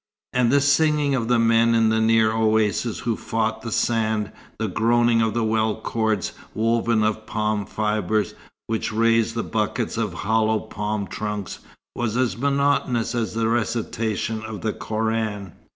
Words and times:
And 0.33 0.51
the 0.51 0.61
singing 0.61 1.13
of 1.13 1.27
the 1.27 1.37
men 1.37 1.75
in 1.75 1.89
the 1.89 2.01
near 2.01 2.31
oasis 2.31 3.01
who 3.01 3.15
fought 3.15 3.61
the 3.61 3.71
sand, 3.71 4.31
the 4.57 4.67
groaning 4.67 5.21
of 5.21 5.35
the 5.35 5.43
well 5.43 5.75
cords 5.79 6.31
woven 6.55 7.03
of 7.03 7.27
palm 7.27 7.67
fibre 7.67 8.25
which 8.65 8.91
raised 8.91 9.35
the 9.35 9.43
buckets 9.43 9.97
of 9.97 10.15
hollowed 10.15 10.71
palm 10.71 11.05
trunks, 11.05 11.59
was 11.95 12.17
as 12.17 12.35
monotonous 12.35 13.13
as 13.13 13.35
the 13.35 13.47
recitation 13.47 14.43
of 14.43 14.61
the 14.61 14.73
Koran. 14.73 15.53